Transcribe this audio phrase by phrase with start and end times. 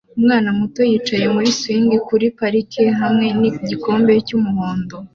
[0.17, 4.95] umwana muto yicaye muri swing kuri parike hamwe nigikombe cyumuhondo